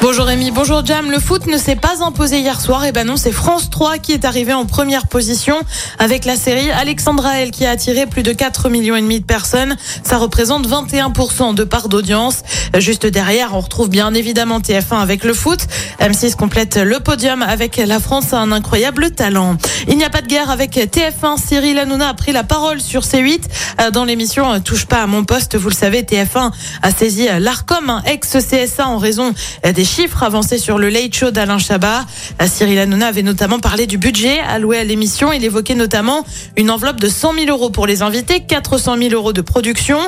Bonjour 0.00 0.26
Rémi, 0.26 0.52
bonjour 0.52 0.86
Jam. 0.86 1.10
Le 1.10 1.18
foot 1.18 1.48
ne 1.48 1.58
s'est 1.58 1.74
pas 1.74 2.04
imposé 2.04 2.38
hier 2.38 2.60
soir. 2.60 2.84
Et 2.84 2.92
ben 2.92 3.04
non, 3.04 3.16
c'est 3.16 3.32
France 3.32 3.68
3 3.68 3.98
qui 3.98 4.12
est 4.12 4.24
arrivé 4.24 4.52
en 4.52 4.64
première 4.64 5.08
position 5.08 5.56
avec 5.98 6.24
la 6.24 6.36
série 6.36 6.70
Alexandra 6.70 7.40
L 7.40 7.50
qui 7.50 7.66
a 7.66 7.70
attiré 7.70 8.06
plus 8.06 8.22
de 8.22 8.32
4 8.32 8.70
millions 8.70 8.94
et 8.94 9.00
demi 9.00 9.18
de 9.18 9.24
personnes. 9.24 9.76
Ça 10.04 10.18
représente 10.18 10.68
21% 10.68 11.52
de 11.56 11.64
part 11.64 11.88
d'audience. 11.88 12.42
Juste 12.78 13.06
derrière, 13.06 13.56
on 13.56 13.60
retrouve 13.60 13.88
bien 13.88 14.14
évidemment 14.14 14.60
TF1 14.60 15.00
avec 15.00 15.24
le 15.24 15.34
foot. 15.34 15.66
M6 16.00 16.36
complète 16.36 16.76
le 16.76 17.00
podium 17.00 17.42
avec 17.42 17.76
la 17.76 17.98
France 17.98 18.32
a 18.32 18.38
un 18.38 18.52
incroyable 18.52 19.10
talent. 19.10 19.56
Il 19.88 19.98
n'y 19.98 20.04
a 20.04 20.10
pas 20.10 20.20
de 20.20 20.28
guerre 20.28 20.50
avec 20.50 20.76
TF1. 20.76 21.44
Cyril 21.44 21.76
Hanouna 21.76 22.10
a 22.10 22.14
pris 22.14 22.30
la 22.30 22.44
parole 22.44 22.80
sur 22.80 23.02
C8 23.02 23.40
euh, 23.80 23.90
dans 23.90 24.04
l'émission 24.04 24.52
euh, 24.52 24.58
Touche 24.60 24.86
pas 24.86 25.02
à 25.02 25.08
mon 25.08 25.24
poste. 25.24 25.56
Vous 25.56 25.70
le 25.70 25.74
savez, 25.74 26.02
TF1 26.02 26.52
a 26.82 26.90
saisi 26.92 27.26
l'ARCOM, 27.40 28.00
ex-CSA 28.06 28.86
en 28.86 28.98
raison 28.98 29.34
euh, 29.66 29.72
des 29.72 29.87
chiffres 29.88 30.22
avancés 30.22 30.58
sur 30.58 30.78
le 30.78 30.90
late 30.90 31.14
show 31.14 31.30
d'Alain 31.30 31.58
Chabat. 31.58 32.04
Cyril 32.46 32.78
Hanouna 32.78 33.06
avait 33.06 33.22
notamment 33.22 33.58
parlé 33.58 33.86
du 33.86 33.96
budget 33.96 34.38
alloué 34.40 34.78
à 34.78 34.84
l'émission. 34.84 35.32
Il 35.32 35.44
évoquait 35.44 35.74
notamment 35.74 36.24
une 36.56 36.70
enveloppe 36.70 37.00
de 37.00 37.08
100 37.08 37.34
000 37.34 37.46
euros 37.48 37.70
pour 37.70 37.86
les 37.86 38.02
invités, 38.02 38.40
400 38.40 38.98
000 38.98 39.14
euros 39.14 39.32
de 39.32 39.40
production, 39.40 39.98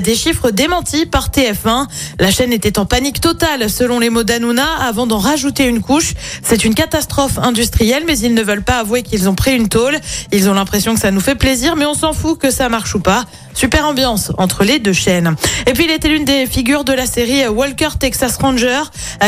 des 0.00 0.14
chiffres 0.14 0.50
démentis 0.50 1.06
par 1.06 1.30
TF1. 1.30 1.86
La 2.20 2.30
chaîne 2.30 2.52
était 2.52 2.78
en 2.78 2.86
panique 2.86 3.20
totale, 3.20 3.68
selon 3.68 3.98
les 3.98 4.08
mots 4.08 4.22
d'Hanouna, 4.22 4.66
avant 4.80 5.06
d'en 5.06 5.18
rajouter 5.18 5.64
une 5.66 5.80
couche. 5.80 6.14
C'est 6.42 6.64
une 6.64 6.74
catastrophe 6.74 7.38
industrielle, 7.38 8.04
mais 8.06 8.18
ils 8.18 8.34
ne 8.34 8.42
veulent 8.42 8.62
pas 8.62 8.78
avouer 8.78 9.02
qu'ils 9.02 9.28
ont 9.28 9.34
pris 9.34 9.54
une 9.54 9.68
tôle. 9.68 9.98
Ils 10.32 10.48
ont 10.48 10.54
l'impression 10.54 10.94
que 10.94 11.00
ça 11.00 11.10
nous 11.10 11.20
fait 11.20 11.34
plaisir, 11.34 11.74
mais 11.76 11.86
on 11.86 11.94
s'en 11.94 12.12
fout 12.12 12.38
que 12.38 12.50
ça 12.50 12.68
marche 12.68 12.94
ou 12.94 13.00
pas. 13.00 13.24
Super 13.52 13.86
ambiance 13.86 14.32
entre 14.36 14.64
les 14.64 14.80
deux 14.80 14.92
chaînes. 14.92 15.36
Et 15.68 15.74
puis 15.74 15.84
il 15.84 15.90
était 15.92 16.08
l'une 16.08 16.24
des 16.24 16.44
figures 16.46 16.82
de 16.82 16.92
la 16.92 17.06
série 17.06 17.46
Walker 17.46 17.90
Texas 17.98 18.36
Ranger. 18.36 18.82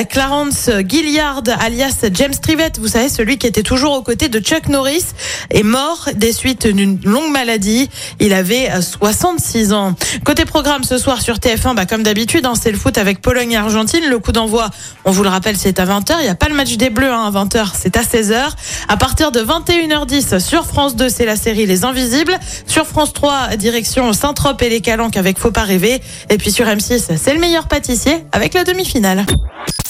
Clarence 0.05 0.71
Gilliard, 0.87 1.43
alias 1.61 2.05
James 2.13 2.35
Trivett, 2.41 2.79
vous 2.79 2.89
savez, 2.89 3.09
celui 3.09 3.39
qui 3.39 3.47
était 3.47 3.63
toujours 3.63 3.95
aux 3.95 4.03
côtés 4.03 4.29
de 4.29 4.39
Chuck 4.41 4.69
Norris, 4.69 5.05
est 5.51 5.63
mort 5.63 6.09
des 6.15 6.33
suites 6.33 6.67
d'une 6.67 7.01
longue 7.05 7.31
maladie. 7.31 7.89
Il 8.21 8.33
avait 8.33 8.71
66 8.81 9.73
ans. 9.73 9.95
Côté 10.25 10.45
programme 10.45 10.85
ce 10.85 10.99
soir 10.99 11.23
sur 11.23 11.37
TF1, 11.37 11.75
bah, 11.75 11.87
comme 11.87 12.03
d'habitude, 12.03 12.47
hein, 12.47 12.55
c'est 12.61 12.71
le 12.71 12.79
foot 12.79 12.99
avec 12.99 13.23
Pologne 13.23 13.53
et 13.53 13.57
Argentine. 13.57 14.05
Le 14.09 14.19
coup 14.19 14.33
d'envoi, 14.33 14.71
on 15.05 15.11
vous 15.13 15.23
le 15.23 15.29
rappelle, 15.29 15.57
c'est 15.57 15.81
à 15.81 15.87
20h. 15.87 16.17
Il 16.21 16.25
n'y 16.25 16.29
a 16.29 16.35
pas 16.35 16.49
le 16.49 16.55
match 16.55 16.77
des 16.77 16.91
Bleus 16.91 17.11
hein, 17.11 17.33
à 17.35 17.45
20h, 17.45 17.71
c'est 17.75 17.97
à 17.97 18.03
16h. 18.03 18.51
À 18.89 18.97
partir 18.97 19.33
de 19.33 19.41
21h10 19.41 20.41
sur 20.41 20.67
France 20.67 20.97
2, 20.97 21.09
c'est 21.09 21.25
la 21.25 21.37
série 21.37 21.67
Les 21.67 21.85
Invisibles. 21.85 22.39
Sur 22.67 22.87
France 22.87 23.13
3, 23.13 23.57
direction 23.57 24.13
Saint-Trope 24.13 24.61
et 24.63 24.69
les 24.69 24.81
Calanques 24.81 25.17
avec 25.17 25.39
Faut 25.39 25.51
pas 25.51 25.65
rêver. 25.65 26.01
Et 26.29 26.39
puis 26.39 26.51
sur 26.51 26.67
M6, 26.67 27.17
c'est 27.17 27.33
le 27.33 27.41
meilleur 27.41 27.69
pâtissier 27.69 28.25
avec 28.33 28.55
la 28.55 28.65
demi-finale. 28.65 29.25